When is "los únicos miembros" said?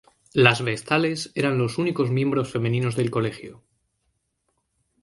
1.59-2.49